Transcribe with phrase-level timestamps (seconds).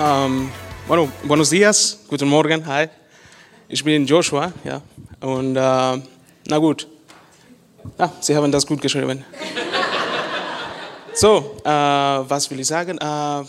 [0.00, 0.48] Ähm,
[0.86, 2.88] bueno, buenos días, guten Morgen, hi.
[3.68, 4.80] Ich bin Joshua, ja.
[5.20, 6.02] Und äh,
[6.46, 6.86] na gut.
[7.98, 9.24] Ah, Sie haben das gut geschrieben.
[11.14, 12.96] So, äh, was will ich sagen?
[12.98, 13.44] Äh,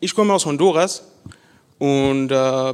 [0.00, 1.04] ich komme aus Honduras
[1.78, 2.32] und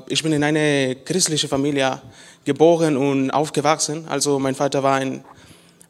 [0.09, 2.01] ich bin in eine christliche Familie
[2.47, 4.07] geboren und aufgewachsen.
[4.09, 5.23] Also mein Vater war ein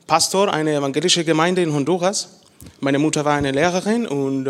[0.09, 2.41] Pastor einer evangelischen Gemeinde in Honduras.
[2.81, 4.49] Meine Mutter war eine Lehrerin und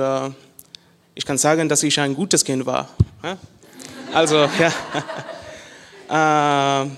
[1.15, 2.89] ich kann sagen, dass ich ein gutes Kind war.
[4.13, 4.37] Also,
[6.09, 6.85] ja.
[6.85, 6.89] äh,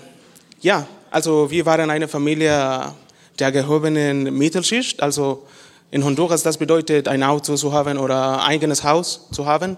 [0.61, 2.93] ja, also wir waren eine Familie
[3.39, 5.03] der gehobenen Mittelschicht.
[5.03, 5.47] Also
[5.91, 9.77] in Honduras, das bedeutet, ein Auto zu haben oder ein eigenes Haus zu haben.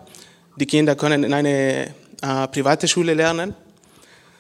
[0.57, 3.55] Die Kinder können in eine äh, private Schule lernen.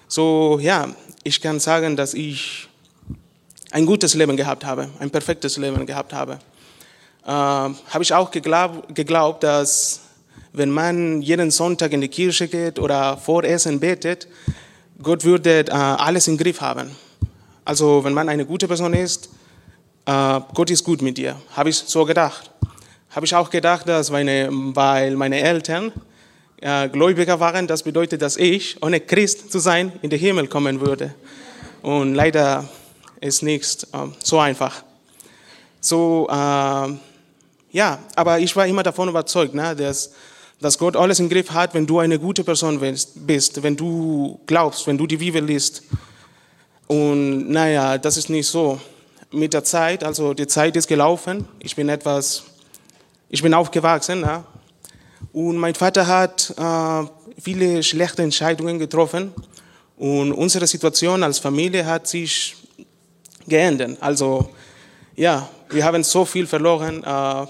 [0.08, 0.88] So, ja,
[1.24, 2.68] ich kann sagen, dass ich
[3.72, 6.38] ein gutes Leben gehabt habe, ein perfektes Leben gehabt habe.
[7.26, 10.00] Äh, habe ich auch geglaubt, geglaubt, dass
[10.52, 14.28] wenn man jeden Sonntag in die Kirche geht oder vor Essen betet,
[15.02, 16.94] Gott würde äh, alles im Griff haben.
[17.64, 19.28] Also wenn man eine gute Person ist,
[20.04, 21.34] äh, Gott ist gut mit dir.
[21.56, 22.48] Habe ich so gedacht.
[23.10, 25.90] Habe ich auch gedacht, dass meine, weil meine Eltern
[26.60, 30.80] äh, Gläubiger waren, das bedeutet, dass ich, ohne Christ zu sein, in den Himmel kommen
[30.80, 31.12] würde.
[31.82, 32.68] Und leider
[33.20, 34.84] ist nichts äh, so einfach.
[35.80, 36.28] So,
[37.76, 40.10] ja, aber ich war immer davon überzeugt, ne, dass
[40.58, 44.86] dass Gott alles im Griff hat, wenn du eine gute Person bist, wenn du glaubst,
[44.86, 45.82] wenn du die Bibel liest.
[46.86, 48.80] Und naja, das ist nicht so.
[49.30, 52.44] Mit der Zeit, also die Zeit ist gelaufen, ich bin etwas,
[53.28, 54.22] ich bin aufgewachsen.
[54.22, 54.46] Ja?
[55.34, 57.06] Und mein Vater hat äh,
[57.38, 59.34] viele schlechte Entscheidungen getroffen.
[59.98, 62.56] Und unsere Situation als Familie hat sich
[63.46, 63.98] geändert.
[64.00, 64.48] Also
[65.16, 67.04] ja, wir haben so viel verloren.
[67.04, 67.46] Äh,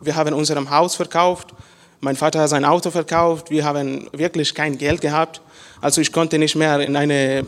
[0.00, 1.54] wir haben unser Haus verkauft
[2.02, 5.42] mein Vater hat sein Auto verkauft, wir haben wirklich kein Geld gehabt.
[5.82, 7.44] Also ich konnte nicht mehr in eine äh,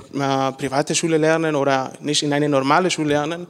[0.52, 3.46] private Schule lernen oder nicht in eine normale Schule lernen.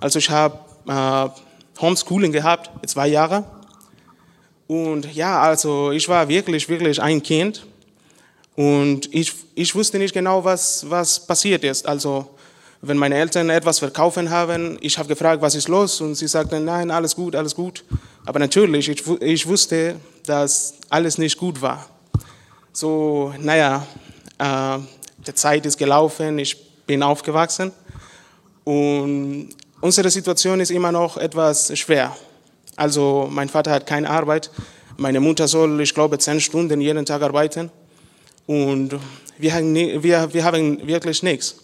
[0.00, 3.44] Also ich habe äh, Homeschooling gehabt, zwei Jahre.
[4.66, 7.64] Und ja, also ich war wirklich, wirklich ein Kind.
[8.56, 11.86] Und ich, ich wusste nicht genau, was, was passiert ist.
[11.86, 12.28] Also
[12.82, 16.00] wenn meine Eltern etwas verkaufen haben, ich habe gefragt, was ist los?
[16.00, 17.84] Und sie sagten, nein, alles gut, alles gut.
[18.26, 21.88] Aber natürlich, ich, ich wusste, dass alles nicht gut war.
[22.72, 23.86] So, naja,
[24.38, 24.78] äh,
[25.26, 27.72] die Zeit ist gelaufen, ich bin aufgewachsen
[28.64, 29.50] und
[29.80, 32.16] unsere Situation ist immer noch etwas schwer.
[32.76, 34.50] Also mein Vater hat keine Arbeit,
[34.96, 37.70] meine Mutter soll, ich glaube, zehn Stunden jeden Tag arbeiten
[38.46, 38.98] und
[39.38, 41.56] wir haben, wir, wir haben wirklich nichts.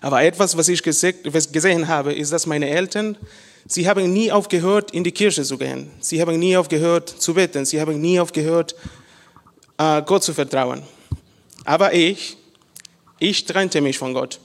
[0.00, 3.16] Aber etwas, was ich gesehen habe, ist, dass meine Eltern
[3.66, 5.90] Sie haben nie aufgehört, in die Kirche zu gehen.
[6.00, 7.64] Sie haben nie aufgehört zu beten.
[7.64, 8.74] Sie haben nie aufgehört,
[9.78, 10.82] äh, Gott zu vertrauen.
[11.64, 12.36] Aber ich,
[13.18, 14.40] ich trennte mich von Gott,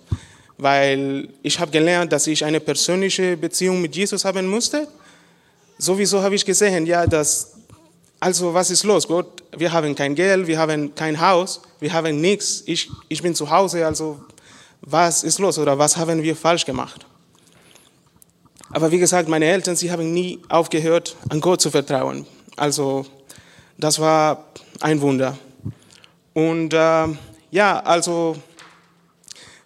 [0.57, 4.87] weil ich habe gelernt, dass ich eine persönliche Beziehung mit Jesus haben musste.
[5.77, 7.53] Sowieso habe ich gesehen, ja, dass,
[8.19, 9.43] also was ist los, Gott?
[9.57, 12.63] Wir haben kein Geld, wir haben kein Haus, wir haben nichts.
[12.65, 14.19] Ich, ich bin zu Hause, also
[14.81, 17.05] was ist los oder was haben wir falsch gemacht?
[18.75, 22.27] Aber wie gesagt, meine Eltern, sie haben nie aufgehört, an Gott zu vertrauen.
[22.57, 23.05] Also
[23.77, 24.47] das war
[24.81, 25.37] ein Wunder.
[26.33, 27.07] Und äh,
[27.51, 28.35] ja, also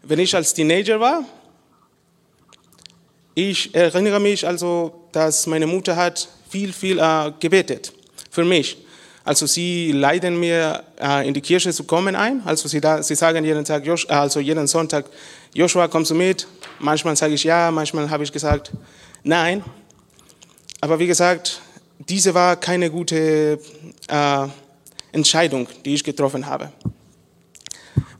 [0.03, 1.24] wenn ich als Teenager war,
[3.34, 7.91] ich erinnere mich also, dass meine Mutter hat viel, viel äh, gebetet
[8.30, 8.78] für mich.
[9.29, 12.41] Also sie leiten mir äh, in die Kirche zu kommen ein.
[12.45, 15.06] Also sie, da, sie sagen jeden Tag, also jeden Sonntag,
[15.53, 16.47] Joshua, kommst du mit?
[16.79, 18.72] Manchmal sage ich ja, manchmal habe ich gesagt
[19.22, 19.63] nein.
[20.81, 21.62] Aber wie gesagt,
[22.00, 23.59] diese war keine gute
[24.07, 24.47] äh,
[25.12, 26.72] Entscheidung, die ich getroffen habe.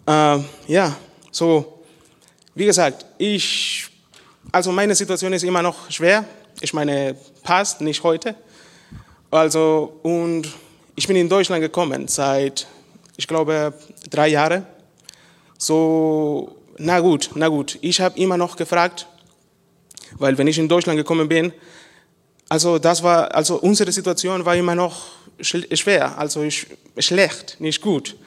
[0.06, 0.96] Äh, ja,
[1.32, 1.82] so,
[2.54, 3.88] wie gesagt, ich,
[4.52, 6.24] also meine Situation ist immer noch schwer.
[6.62, 8.36] Ich meine, passt nicht heute.
[9.32, 10.48] Also, und
[11.00, 12.68] ich bin in Deutschland gekommen seit,
[13.16, 13.74] ich glaube,
[14.10, 14.66] drei Jahren.
[15.58, 17.78] So, na gut, na gut.
[17.80, 19.08] Ich habe immer noch gefragt,
[20.18, 21.54] weil wenn ich in Deutschland gekommen bin,
[22.50, 25.06] also das war, also unsere Situation war immer noch
[25.40, 26.68] schwer, also ich,
[26.98, 28.18] schlecht, nicht gut.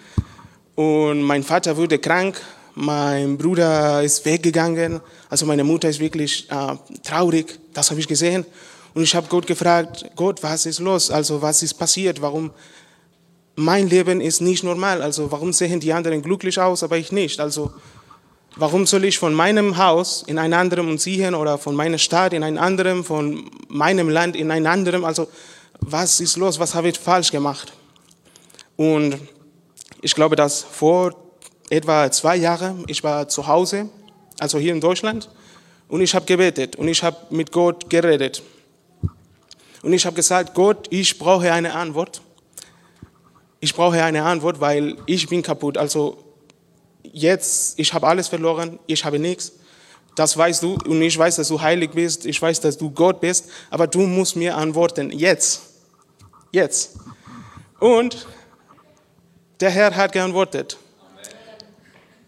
[0.75, 2.41] Und mein Vater wurde krank,
[2.75, 8.47] mein Bruder ist weggegangen, also meine Mutter ist wirklich äh, traurig, das habe ich gesehen.
[8.95, 11.11] Und ich habe Gott gefragt, Gott, was ist los?
[11.11, 12.21] Also was ist passiert?
[12.21, 12.51] Warum
[13.55, 15.03] mein Leben ist nicht normal?
[15.03, 17.41] Also warum sehen die anderen glücklich aus, aber ich nicht?
[17.41, 17.73] Also
[18.57, 22.43] warum soll ich von meinem Haus in ein anderem umziehen oder von meiner Stadt in
[22.43, 25.05] ein anderem, von meinem Land in ein anderem?
[25.05, 25.29] Also
[25.81, 26.59] was ist los?
[26.59, 27.73] Was habe ich falsch gemacht?
[28.77, 29.19] Und
[30.01, 31.15] ich glaube, dass vor
[31.71, 33.89] etwa zwei Jahren, ich war zu Hause,
[34.39, 35.31] also hier in Deutschland,
[35.89, 38.43] und ich habe gebetet und ich habe mit Gott geredet.
[39.83, 42.23] Und ich habe gesagt, Gott, ich brauche eine Antwort.
[43.61, 45.77] Ich brauche eine Antwort, weil ich bin kaputt.
[45.77, 46.23] Also
[47.03, 49.53] jetzt, ich habe alles verloren, ich habe nichts.
[50.15, 53.21] Das weißt du und ich weiß, dass du heilig bist, ich weiß, dass du Gott
[53.21, 55.63] bist, aber du musst mir antworten, jetzt.
[56.53, 56.97] Jetzt.
[57.81, 58.27] Und
[59.61, 60.77] der Herr hat geantwortet.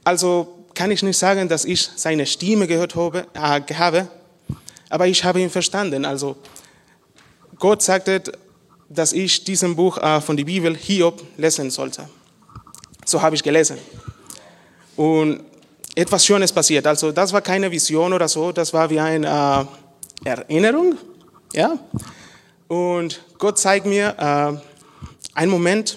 [0.02, 4.04] Also kann ich nicht sagen, dass ich seine Stimme gehört habe, äh,
[4.88, 6.04] aber ich habe ihn verstanden.
[6.04, 6.36] Also
[7.64, 8.22] Gott sagte,
[8.90, 12.06] dass ich diesen Buch äh, von der Bibel Hiob lesen sollte.
[13.06, 13.78] So habe ich gelesen.
[14.96, 15.40] Und
[15.94, 16.86] etwas Schönes passiert.
[16.86, 19.66] Also das war keine Vision oder so, das war wie eine
[20.26, 20.98] äh, Erinnerung.
[21.54, 21.78] Ja?
[22.68, 24.60] Und Gott zeigt mir äh,
[25.34, 25.96] einen Moment,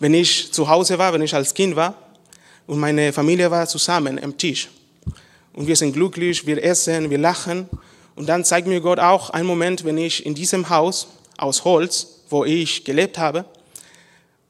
[0.00, 1.94] wenn ich zu Hause war, wenn ich als Kind war
[2.66, 4.68] und meine Familie war zusammen am Tisch.
[5.52, 7.68] Und wir sind glücklich, wir essen, wir lachen.
[8.16, 12.20] Und dann zeigt mir Gott auch einen Moment, wenn ich in diesem Haus aus Holz,
[12.30, 13.44] wo ich gelebt habe,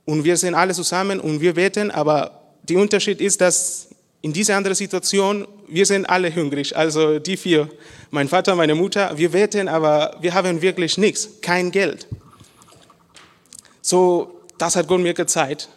[0.04, 3.88] und wir sind alle zusammen und wir beten, aber der Unterschied ist, dass
[4.20, 7.70] in dieser anderen Situation, wir sind alle hungrig, also die vier,
[8.10, 12.06] mein Vater, meine Mutter, wir beten, aber wir haben wirklich nichts, kein Geld.
[13.80, 15.68] So, das hat Gott mir gezeigt.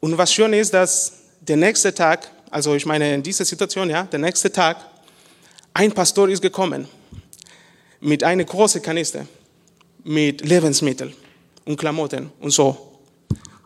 [0.00, 4.04] Und was schön ist, dass der nächste Tag, also ich meine in dieser Situation, ja,
[4.04, 4.76] der nächste Tag,
[5.74, 6.88] ein Pastor ist gekommen
[8.00, 9.26] mit einer großen Kanister
[10.04, 11.14] mit Lebensmitteln
[11.64, 12.98] und Klamotten und so.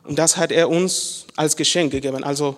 [0.02, 2.24] Und das hat er uns als Geschenk gegeben.
[2.24, 2.56] Also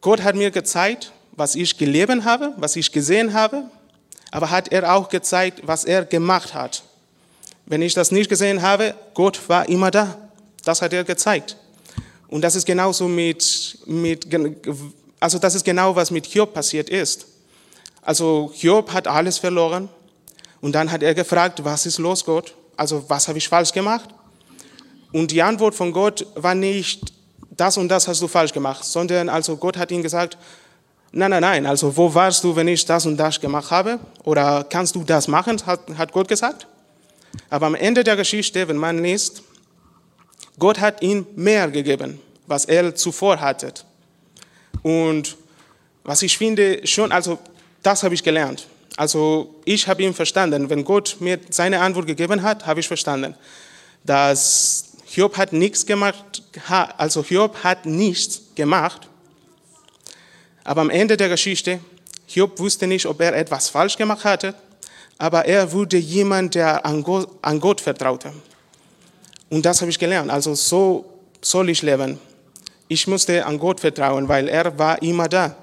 [0.00, 3.64] Gott hat mir gezeigt, was ich gelebt habe, was ich gesehen habe,
[4.30, 6.82] aber hat er auch gezeigt, was er gemacht hat.
[7.66, 10.18] Wenn ich das nicht gesehen habe, Gott war immer da.
[10.64, 11.56] Das hat er gezeigt.
[12.28, 14.26] Und das ist genauso mit, mit
[15.20, 17.26] also das ist genau, was mit Hiob passiert ist.
[18.04, 19.88] Also Hiob hat alles verloren
[20.60, 22.54] und dann hat er gefragt, was ist los, Gott?
[22.76, 24.10] Also was habe ich falsch gemacht?
[25.12, 27.12] Und die Antwort von Gott war nicht,
[27.50, 30.36] das und das hast du falsch gemacht, sondern also Gott hat ihm gesagt,
[31.12, 33.98] nein, nein, nein, also wo warst du, wenn ich das und das gemacht habe?
[34.24, 36.66] Oder kannst du das machen, hat, hat Gott gesagt.
[37.48, 39.42] Aber am Ende der Geschichte, wenn man liest,
[40.58, 43.72] Gott hat ihm mehr gegeben, was er zuvor hatte.
[44.82, 45.36] Und
[46.02, 47.38] was ich finde schon, also
[47.84, 48.66] das habe ich gelernt.
[48.96, 50.68] Also ich habe ihn verstanden.
[50.70, 53.34] Wenn Gott mir seine Antwort gegeben hat, habe ich verstanden,
[54.04, 56.42] dass Hiob hat nichts gemacht,
[56.96, 59.08] also Hiob hat nichts gemacht,
[60.64, 61.78] aber am Ende der Geschichte,
[62.26, 64.54] Hiob wusste nicht, ob er etwas falsch gemacht hatte,
[65.18, 68.32] aber er wurde jemand, der an Gott, an Gott vertraute.
[69.50, 70.30] Und das habe ich gelernt.
[70.30, 71.04] Also so
[71.40, 72.18] soll ich leben.
[72.88, 75.54] Ich musste an Gott vertrauen, weil er war immer da.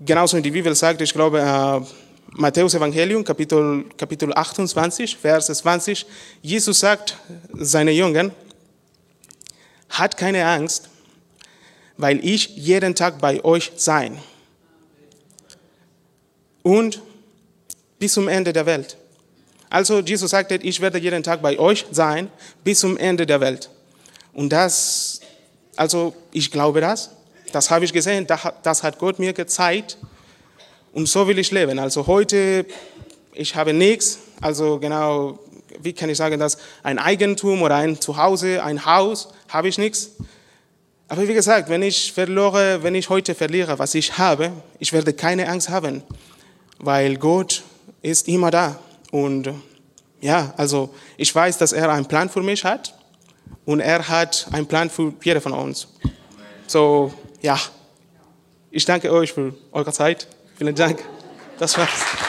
[0.00, 1.80] Genauso wie die Bibel sagt, ich glaube, äh,
[2.38, 6.04] Matthäus Evangelium, Kapitel, Kapitel 28, Vers 20,
[6.42, 7.16] Jesus sagt
[7.54, 8.30] seine Jüngern,
[9.88, 10.90] hat keine Angst,
[11.96, 14.18] weil ich jeden Tag bei euch sein.
[16.62, 17.00] Und
[17.98, 18.98] bis zum Ende der Welt.
[19.70, 22.30] Also Jesus sagte, ich werde jeden Tag bei euch sein,
[22.62, 23.70] bis zum Ende der Welt.
[24.34, 25.20] Und das,
[25.74, 27.10] also ich glaube das,
[27.52, 29.98] das habe ich gesehen, das hat Gott mir gezeigt.
[30.92, 31.78] Und so will ich leben.
[31.78, 32.64] Also heute,
[33.34, 35.38] ich habe nichts, also genau,
[35.80, 40.12] wie kann ich sagen, dass ein Eigentum oder ein Zuhause, ein Haus, habe ich nichts.
[41.08, 45.12] Aber wie gesagt, wenn ich verlore, wenn ich heute verliere, was ich habe, ich werde
[45.12, 46.02] keine Angst haben,
[46.78, 47.62] weil Gott
[48.02, 48.78] ist immer da.
[49.10, 49.50] Und
[50.20, 52.94] ja, also ich weiß, dass er einen Plan für mich hat
[53.64, 55.88] und er hat einen Plan für jeder von uns.
[56.66, 57.12] So,
[57.46, 57.60] ja,
[58.72, 60.26] ich danke euch für eure Zeit.
[60.58, 60.98] Vielen Dank.
[61.60, 62.25] Das war's.